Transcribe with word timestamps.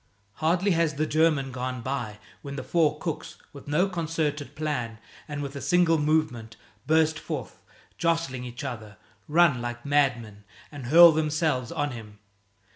Hardly 0.37 0.71
has 0.71 0.95
the 0.95 1.05
German 1.05 1.51
gone 1.51 1.81
by 1.81 2.17
when 2.41 2.55
the 2.55 2.63
four 2.63 2.97
cooks, 2.97 3.37
with 3.53 3.67
no 3.67 3.87
concerted 3.87 4.55
plan 4.55 4.97
and 5.27 5.43
with 5.43 5.55
a 5.55 5.61
single 5.61 5.99
movement, 5.99 6.55
burst 6.87 7.19
forth, 7.19 7.59
jostling 7.99 8.43
each 8.43 8.63
other, 8.63 8.97
run 9.27 9.61
like 9.61 9.85
madmen, 9.85 10.43
and 10.71 10.87
hurl 10.87 11.11
themselves 11.11 11.71
on 11.71 11.91
him. 11.91 12.17